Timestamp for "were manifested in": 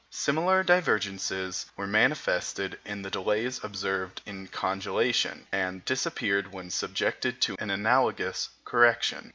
1.77-3.03